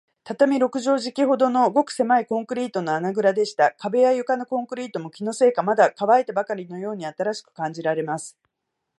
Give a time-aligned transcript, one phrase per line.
[0.23, 3.71] 畳六畳敷きほどの、ごくせまいコンクリートの穴ぐらでした。
[3.73, 8.35] 壁や床のコンクリートも、気のせいか、まだかわいたばかりのように新しく感じられます。